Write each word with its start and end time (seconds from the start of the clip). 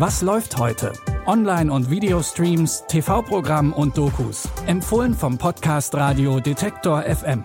Was 0.00 0.22
läuft 0.22 0.56
heute? 0.56 0.94
Online- 1.26 1.70
und 1.70 1.90
Videostreams, 1.90 2.84
TV-Programm 2.88 3.74
und 3.74 3.98
Dokus. 3.98 4.48
Empfohlen 4.64 5.12
vom 5.12 5.36
Podcast 5.36 5.94
Radio 5.94 6.40
Detektor 6.40 7.02
FM. 7.02 7.44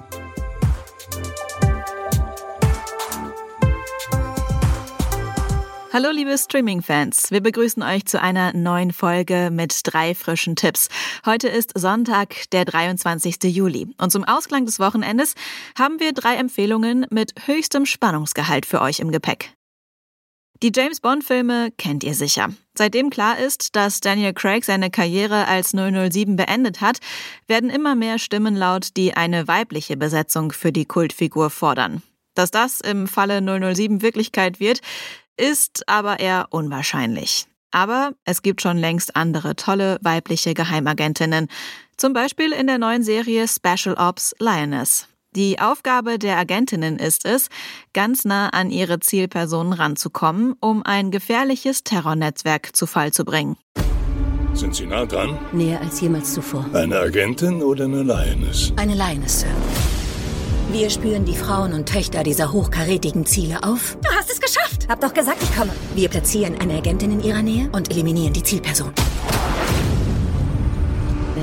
Hallo 5.92 6.12
liebe 6.14 6.38
Streaming-Fans, 6.38 7.30
wir 7.30 7.42
begrüßen 7.42 7.84
euch 7.84 8.06
zu 8.06 8.22
einer 8.22 8.54
neuen 8.54 8.94
Folge 8.94 9.50
mit 9.52 9.82
drei 9.84 10.16
frischen 10.16 10.56
Tipps. 10.56 10.88
Heute 11.26 11.50
ist 11.50 11.78
Sonntag, 11.78 12.50
der 12.54 12.64
23. 12.64 13.54
Juli 13.54 13.94
und 13.98 14.14
zum 14.14 14.24
Ausklang 14.24 14.66
des 14.66 14.80
Wochenendes 14.80 15.36
haben 15.78 16.00
wir 16.00 16.14
drei 16.14 16.36
Empfehlungen 16.36 17.06
mit 17.10 17.34
höchstem 17.48 17.86
Spannungsgehalt 17.86 18.66
für 18.66 18.80
euch 18.80 19.02
im 19.02 19.12
Gepäck. 19.12 19.56
Die 20.66 20.72
James 20.76 21.00
Bond-Filme 21.00 21.70
kennt 21.78 22.04
ihr 22.04 22.16
sicher. 22.16 22.50
Seitdem 22.76 23.12
klar 23.12 23.38
ist, 23.38 23.76
dass 23.76 24.00
Daniel 24.00 24.34
Craig 24.34 24.66
seine 24.66 24.90
Karriere 24.90 25.48
als 25.48 25.74
007 25.74 26.38
beendet 26.38 26.82
hat, 26.82 26.98
werden 27.48 27.70
immer 27.70 27.94
mehr 27.94 28.18
Stimmen 28.18 28.56
laut, 28.56 28.98
die 28.98 29.14
eine 29.14 29.48
weibliche 29.48 29.96
Besetzung 29.96 30.52
für 30.52 30.72
die 30.72 30.86
Kultfigur 30.86 31.52
fordern. 31.52 32.02
Dass 32.34 32.50
das 32.50 32.82
im 32.82 33.08
Falle 33.08 33.44
007 33.44 34.02
Wirklichkeit 34.02 34.60
wird, 34.60 34.82
ist 35.38 35.88
aber 35.88 36.20
eher 36.20 36.48
unwahrscheinlich. 36.50 37.46
Aber 37.70 38.14
es 38.24 38.42
gibt 38.42 38.64
schon 38.64 38.80
längst 38.80 39.16
andere 39.16 39.56
tolle 39.56 40.00
weibliche 40.02 40.56
Geheimagentinnen. 40.56 41.48
Zum 41.96 42.14
Beispiel 42.14 42.52
in 42.52 42.66
der 42.66 42.80
neuen 42.80 43.04
Serie 43.04 43.48
Special 43.48 43.94
Ops 44.00 44.34
Lioness. 44.40 45.08
Die 45.36 45.60
Aufgabe 45.60 46.18
der 46.18 46.38
Agentinnen 46.38 46.98
ist 46.98 47.26
es, 47.26 47.50
ganz 47.94 48.24
nah 48.24 48.50
an 48.50 48.70
ihre 48.70 49.02
Zielpersonen 49.02 49.74
ranzukommen, 49.74 50.56
um 50.62 50.82
ein 50.84 51.12
gefährliches 51.12 51.84
Terrornetzwerk 51.84 52.74
zu 52.74 52.88
Fall 52.88 53.12
zu 53.12 53.26
bringen. 53.26 53.58
Sind 54.54 54.74
Sie 54.74 54.86
nah 54.86 55.06
dran? 55.06 55.38
Näher 55.52 55.82
als 55.82 56.00
jemals 56.00 56.34
zuvor. 56.34 56.66
Eine 56.72 57.00
Agentin 57.00 57.62
oder 57.62 57.84
eine 57.84 58.04
Lioness? 58.04 58.72
Eine 58.78 58.96
Lioness, 58.96 59.42
Sir. 59.42 59.50
Wir 60.72 60.90
spüren 60.90 61.26
die 61.26 61.36
Frauen 61.36 61.74
und 61.74 61.90
Töchter 61.90 62.24
dieser 62.24 62.54
hochkarätigen 62.54 63.26
Ziele 63.26 63.62
auf. 63.64 63.98
Du 64.02 64.10
hast 64.16 64.32
es 64.32 64.40
geschafft! 64.40 64.88
Hab 64.88 65.02
doch 65.02 65.14
gesagt, 65.14 65.44
ich 65.44 65.54
komme. 65.54 65.72
Wir 65.96 66.08
platzieren 66.08 66.56
eine 66.62 66.78
Agentin 66.78 67.12
in 67.12 67.22
ihrer 67.22 67.42
Nähe 67.42 67.70
und 67.74 67.92
eliminieren 67.92 68.32
die 68.32 68.44
Zielperson. 68.44 68.94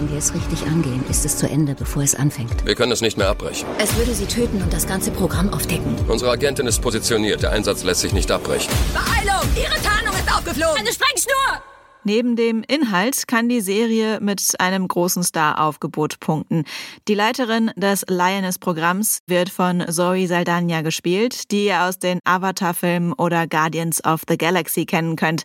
Wenn 0.03 0.11
wir 0.11 0.19
es 0.19 0.35
richtig 0.35 0.67
angehen, 0.67 1.05
ist 1.09 1.25
es 1.25 1.37
zu 1.37 1.49
Ende, 1.49 1.77
bevor 1.77 2.03
es 2.03 2.17
anfängt. 2.17 2.67
Wir 2.67 2.75
können 2.75 2.91
es 2.91 3.03
nicht 3.03 3.17
mehr 3.17 3.29
abbrechen. 3.29 3.69
Es 3.79 3.97
würde 3.97 4.13
sie 4.13 4.27
töten 4.27 4.61
und 4.61 4.73
das 4.73 4.89
ganze 4.89 5.13
Programm 5.13 5.55
aufdecken. 5.55 5.95
Unsere 6.09 6.33
Agentin 6.33 6.67
ist 6.67 6.81
positioniert. 6.81 7.45
Der 7.45 7.53
Einsatz 7.53 7.85
lässt 7.85 8.01
sich 8.01 8.13
nicht 8.13 8.29
abbrechen. 8.33 8.73
Beeilung! 8.93 9.49
Ihre 9.55 9.81
Tarnung 9.81 10.13
ist 10.17 10.29
aufgeflogen! 10.29 10.77
Eine 10.77 10.93
Sprengschnur! 10.93 11.63
Neben 12.05 12.35
dem 12.37 12.63
Inhalt 12.67 13.29
kann 13.29 13.49
die 13.49 13.61
Serie 13.61 14.19
mit 14.21 14.55
einem 14.59 14.89
großen 14.89 15.23
Star-Aufgebot 15.23 16.19
punkten. 16.21 16.65
Die 17.07 17.15
Leiterin 17.15 17.71
des 17.77 18.05
Lioness-Programms 18.09 19.21
wird 19.27 19.49
von 19.49 19.85
Zoe 19.89 20.27
Saldana 20.27 20.83
gespielt, 20.83 21.51
die 21.53 21.67
ihr 21.67 21.83
aus 21.83 21.99
den 21.99 22.19
Avatar-Filmen 22.25 23.13
oder 23.13 23.47
Guardians 23.47 24.05
of 24.05 24.23
the 24.29 24.37
Galaxy 24.37 24.85
kennen 24.85 25.17
könnt. 25.17 25.43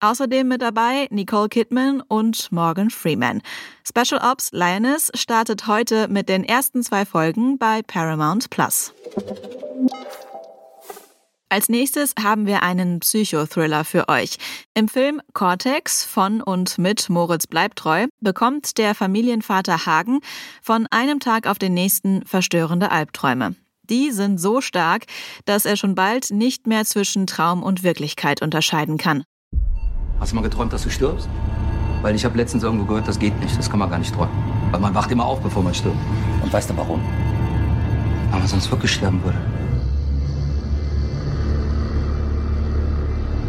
Außerdem 0.00 0.46
mit 0.46 0.62
dabei 0.62 1.08
Nicole 1.10 1.48
Kidman 1.48 2.02
und 2.06 2.52
Morgan 2.52 2.90
Freeman. 2.90 3.42
Special 3.82 4.20
Ops 4.22 4.50
Lioness 4.52 5.10
startet 5.14 5.66
heute 5.66 6.08
mit 6.08 6.28
den 6.28 6.44
ersten 6.44 6.82
zwei 6.82 7.06
Folgen 7.06 7.58
bei 7.58 7.82
Paramount 7.82 8.50
Plus. 8.50 8.92
Als 11.48 11.68
nächstes 11.68 12.12
haben 12.20 12.46
wir 12.46 12.64
einen 12.64 12.98
Psychothriller 12.98 13.84
für 13.84 14.08
euch. 14.08 14.36
Im 14.74 14.88
Film 14.88 15.20
Cortex 15.32 16.04
von 16.04 16.40
und 16.40 16.76
mit 16.76 17.08
Moritz 17.08 17.46
Bleibtreu 17.46 18.08
bekommt 18.20 18.78
der 18.78 18.96
Familienvater 18.96 19.86
Hagen 19.86 20.18
von 20.60 20.88
einem 20.90 21.20
Tag 21.20 21.46
auf 21.46 21.60
den 21.60 21.72
nächsten 21.72 22.26
verstörende 22.26 22.90
Albträume. 22.90 23.54
Die 23.88 24.10
sind 24.10 24.38
so 24.38 24.60
stark, 24.60 25.04
dass 25.44 25.66
er 25.66 25.76
schon 25.76 25.94
bald 25.94 26.32
nicht 26.32 26.66
mehr 26.66 26.84
zwischen 26.84 27.28
Traum 27.28 27.62
und 27.62 27.84
Wirklichkeit 27.84 28.42
unterscheiden 28.42 28.98
kann. 28.98 29.22
Hast 30.18 30.32
du 30.32 30.36
mal 30.36 30.42
geträumt, 30.42 30.72
dass 30.72 30.82
du 30.82 30.90
stirbst? 30.90 31.28
Weil 32.02 32.16
ich 32.16 32.24
habe 32.24 32.36
letztens 32.36 32.64
irgendwo 32.64 32.86
gehört, 32.86 33.06
das 33.06 33.20
geht 33.20 33.38
nicht, 33.38 33.56
das 33.56 33.70
kann 33.70 33.78
man 33.78 33.88
gar 33.88 33.98
nicht 33.98 34.12
träumen. 34.12 34.34
Weil 34.72 34.80
man 34.80 34.96
wacht 34.96 35.12
immer 35.12 35.24
auf, 35.24 35.40
bevor 35.40 35.62
man 35.62 35.74
stirbt. 35.74 35.96
Und 36.42 36.52
weißt 36.52 36.70
du 36.70 36.76
warum? 36.76 37.00
Weil 38.32 38.40
man 38.40 38.48
sonst 38.48 38.68
wirklich 38.68 38.90
sterben 38.90 39.22
würde. 39.22 39.38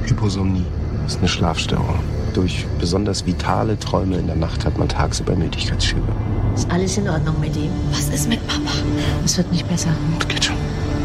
Hyposomnie 0.10 0.66
ist 1.06 1.20
eine 1.20 1.28
Schlafstörung. 1.28 2.00
Durch 2.34 2.66
besonders 2.80 3.26
vitale 3.26 3.78
Träume 3.78 4.18
in 4.18 4.28
der 4.28 4.36
Nacht 4.36 4.66
hat 4.66 4.78
man 4.78 4.88
tagsüber 4.88 5.36
Müdigkeitsschübe. 5.36 6.08
Ist 6.56 6.70
alles 6.72 6.98
in 6.98 7.10
Ordnung 7.10 7.40
mit 7.40 7.56
ihm? 7.56 7.72
Was 7.92 8.10
ist 8.10 8.30
mit 8.30 8.46
Papa? 8.48 8.72
Es 9.26 9.38
wird 9.38 9.52
nicht 9.52 9.68
besser. 9.68 9.90
Das 10.20 10.28
geht 10.28 10.46
schon. 10.46 10.56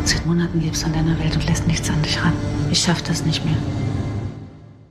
Seit 0.04 0.24
Monaten 0.26 0.60
lebst 0.60 0.82
du 0.82 0.86
an 0.86 0.92
deiner 0.92 1.18
Welt 1.18 1.34
und 1.34 1.46
lässt 1.46 1.66
nichts 1.66 1.88
an 1.90 2.00
dich 2.02 2.22
ran. 2.22 2.32
Ich 2.70 2.80
schaff 2.80 3.02
das 3.02 3.24
nicht 3.24 3.44
mehr. 3.44 3.56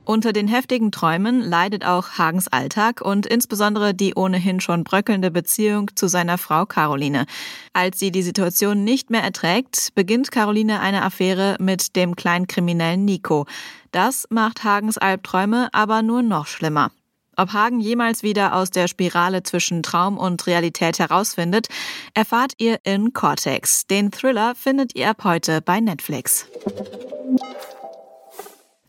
Unter 0.04 0.32
den 0.32 0.48
heftigen 0.48 0.90
Träumen 0.90 1.40
leidet 1.40 1.84
auch 1.84 2.18
Hagens 2.18 2.48
Alltag 2.48 3.00
und 3.00 3.24
insbesondere 3.24 3.94
die 3.94 4.14
ohnehin 4.14 4.60
schon 4.60 4.82
bröckelnde 4.82 5.30
Beziehung 5.30 5.90
zu 5.94 6.08
seiner 6.08 6.38
Frau 6.38 6.66
Caroline. 6.66 7.26
Als 7.72 8.00
sie 8.00 8.10
die 8.10 8.22
Situation 8.22 8.82
nicht 8.82 9.10
mehr 9.10 9.22
erträgt, 9.22 9.90
beginnt 9.94 10.32
Caroline 10.32 10.80
eine 10.80 11.02
Affäre 11.02 11.56
mit 11.60 11.94
dem 11.94 12.16
Kleinkriminellen 12.16 13.04
Nico. 13.04 13.46
Das 13.92 14.26
macht 14.28 14.64
Hagens 14.64 14.98
Albträume 14.98 15.68
aber 15.72 16.02
nur 16.02 16.22
noch 16.22 16.48
schlimmer. 16.48 16.90
Ob 17.36 17.52
Hagen 17.52 17.80
jemals 17.80 18.22
wieder 18.22 18.54
aus 18.54 18.70
der 18.70 18.88
Spirale 18.88 19.42
zwischen 19.42 19.82
Traum 19.82 20.18
und 20.18 20.46
Realität 20.46 20.98
herausfindet, 20.98 21.68
erfahrt 22.12 22.52
ihr 22.58 22.78
in 22.82 23.12
Cortex. 23.12 23.86
Den 23.86 24.10
Thriller 24.10 24.54
findet 24.54 24.94
ihr 24.96 25.08
ab 25.08 25.24
heute 25.24 25.62
bei 25.62 25.80
Netflix. 25.80 26.46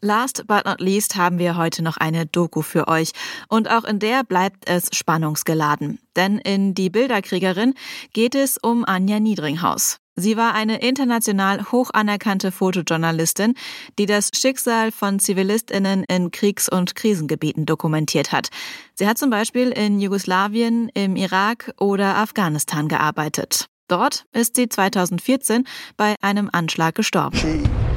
Last 0.04 0.48
but 0.48 0.66
not 0.66 0.82
least 0.82 1.16
haben 1.16 1.40
wir 1.40 1.56
heute 1.56 1.82
noch 1.82 1.96
eine 1.96 2.26
Doku 2.26 2.62
für 2.62 2.90
euch. 2.90 3.14
Und 3.48 3.72
auch 3.72 3.86
in 3.86 4.00
der 4.00 4.26
bleibt 4.26 4.68
es 4.68 4.90
spannungsgeladen. 4.92 5.98
Denn 6.18 6.40
in 6.40 6.76
Die 6.76 6.90
Bilderkriegerin 6.90 7.74
geht 8.12 8.36
es 8.36 8.58
um 8.58 8.84
Anja 8.84 9.22
Niedringhaus. 9.22 10.00
Sie 10.18 10.36
war 10.36 10.56
eine 10.56 10.82
international 10.82 11.72
hoch 11.72 11.90
anerkannte 11.94 12.52
Fotojournalistin, 12.52 13.54
die 13.98 14.06
das 14.06 14.30
Schicksal 14.36 14.92
von 14.92 15.20
Zivilistinnen 15.20 16.04
in 16.10 16.32
Kriegs- 16.32 16.68
und 16.68 16.96
Krisengebieten 16.96 17.66
dokumentiert 17.66 18.34
hat. 18.34 18.50
Sie 18.96 19.08
hat 19.08 19.18
zum 19.18 19.30
Beispiel 19.30 19.70
in 19.70 20.02
Jugoslawien, 20.02 20.90
im 20.90 21.16
Irak 21.16 21.72
oder 21.80 22.18
Afghanistan 22.18 22.90
gearbeitet. 22.90 23.68
Dort 23.88 24.26
ist 24.34 24.58
sie 24.58 24.68
2014 24.68 25.66
bei 25.96 26.16
einem 26.22 26.50
Anschlag 26.52 26.94
gestorben. 26.94 27.40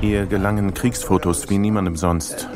Ihr 0.01 0.27
gelangen 0.27 0.75
Kriegsfotos 0.75 1.49
wie 1.49 1.59
niemandem 1.59 1.97
sonst. 1.97 2.49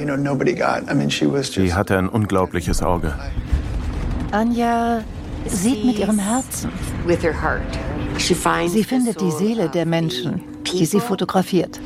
Sie 1.52 1.74
hatte 1.74 1.98
ein 1.98 2.08
unglaubliches 2.08 2.82
Auge. 2.82 3.14
Anja 4.30 5.02
sieht 5.46 5.84
mit 5.84 5.98
ihrem 5.98 6.18
Herzen. 6.18 6.70
Sie 8.18 8.84
findet 8.84 9.20
die 9.20 9.30
Seele 9.30 9.68
der 9.68 9.86
Menschen, 9.86 10.42
die 10.72 10.84
sie 10.84 11.00
fotografiert. 11.00 11.80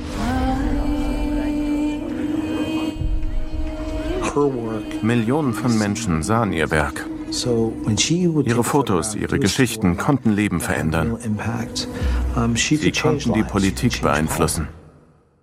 Millionen 5.02 5.52
von 5.54 5.78
Menschen 5.78 6.22
sahen 6.22 6.52
ihr 6.52 6.70
Werk. 6.70 7.06
Ihre 7.30 8.64
Fotos, 8.64 9.14
ihre 9.14 9.38
Geschichten 9.38 9.96
konnten 9.96 10.32
Leben 10.32 10.60
verändern. 10.60 11.18
Sie 12.54 12.92
konnten 12.92 13.32
die 13.32 13.42
Politik 13.42 14.02
beeinflussen. 14.02 14.68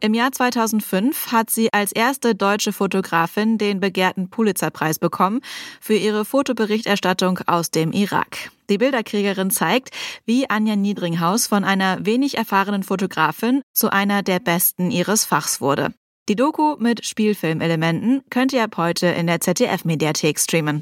Im 0.03 0.15
Jahr 0.15 0.31
2005 0.31 1.31
hat 1.31 1.51
sie 1.51 1.71
als 1.71 1.91
erste 1.91 2.33
deutsche 2.33 2.73
Fotografin 2.73 3.59
den 3.59 3.79
begehrten 3.79 4.31
Pulitzerpreis 4.31 4.97
bekommen 4.97 5.41
für 5.79 5.93
ihre 5.93 6.25
Fotoberichterstattung 6.25 7.39
aus 7.45 7.69
dem 7.69 7.91
Irak. 7.91 8.49
Die 8.71 8.79
Bilderkriegerin 8.79 9.51
zeigt, 9.51 9.91
wie 10.25 10.49
Anja 10.49 10.75
Niedringhaus 10.75 11.45
von 11.45 11.63
einer 11.63 12.03
wenig 12.03 12.35
erfahrenen 12.35 12.81
Fotografin 12.81 13.61
zu 13.73 13.91
einer 13.91 14.23
der 14.23 14.39
besten 14.39 14.89
ihres 14.89 15.23
Fachs 15.23 15.61
wurde. 15.61 15.93
Die 16.29 16.35
Doku 16.35 16.77
mit 16.79 17.05
Spielfilmelementen 17.05 18.23
könnt 18.31 18.53
ihr 18.53 18.63
ab 18.63 18.77
heute 18.77 19.05
in 19.05 19.27
der 19.27 19.39
ZDF-Mediathek 19.39 20.39
streamen. 20.39 20.81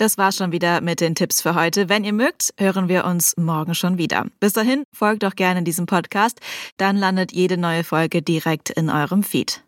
Das 0.00 0.16
war's 0.16 0.36
schon 0.36 0.50
wieder 0.50 0.80
mit 0.80 1.02
den 1.02 1.14
Tipps 1.14 1.42
für 1.42 1.54
heute. 1.54 1.90
Wenn 1.90 2.04
ihr 2.04 2.14
mögt, 2.14 2.54
hören 2.56 2.88
wir 2.88 3.04
uns 3.04 3.36
morgen 3.36 3.74
schon 3.74 3.98
wieder. 3.98 4.24
Bis 4.40 4.54
dahin, 4.54 4.84
folgt 4.94 5.24
doch 5.24 5.36
gerne 5.36 5.62
diesem 5.62 5.84
Podcast, 5.84 6.40
dann 6.78 6.96
landet 6.96 7.32
jede 7.32 7.58
neue 7.58 7.84
Folge 7.84 8.22
direkt 8.22 8.70
in 8.70 8.88
eurem 8.88 9.22
Feed. 9.22 9.62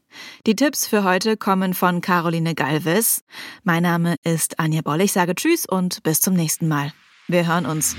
Die 0.46 0.56
Tipps 0.56 0.87
für 0.87 1.05
heute 1.05 1.37
kommen 1.37 1.75
von 1.75 2.00
Caroline 2.00 2.55
Galvis. 2.55 3.25
Mein 3.62 3.82
Name 3.82 4.14
ist 4.25 4.58
Anja 4.58 4.81
Boll. 4.81 5.02
Ich 5.02 5.12
sage 5.12 5.34
Tschüss 5.34 5.67
und 5.67 6.02
bis 6.02 6.23
zum 6.23 6.32
nächsten 6.32 6.67
Mal. 6.67 6.94
Wir 7.29 7.46
hören 7.46 7.67
uns. 7.67 7.94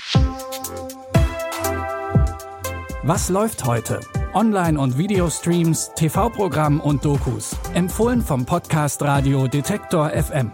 Was 3.04 3.30
läuft 3.30 3.64
heute? 3.66 4.00
Online- 4.34 4.80
und 4.80 4.98
Videostreams, 4.98 5.92
TV-Programm 5.96 6.80
und 6.80 7.06
Dokus. 7.06 7.56
Empfohlen 7.76 8.24
vom 8.24 8.44
Podcast 8.44 9.04
Radio 9.04 9.48
Detektor 9.48 10.10
FM. 10.10 10.52